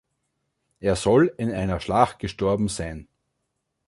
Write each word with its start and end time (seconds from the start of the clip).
Er 0.79 0.95
soll 0.95 1.31
in 1.37 1.51
einer 1.53 1.79
Schlacht 1.79 2.17
gestorben 2.17 2.69
sein. 2.69 3.07